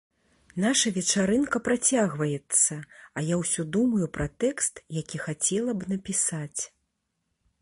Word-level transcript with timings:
Наша 0.63 0.91
вечарынка 0.95 1.57
працягваецца, 1.67 2.79
а 3.21 3.27
я 3.27 3.35
ўсё 3.43 3.61
думаю 3.77 4.05
пра 4.19 4.27
тэкст, 4.45 4.85
які 5.03 5.17
хацела 5.27 5.71
б 5.81 5.95
напісаць. 5.95 6.61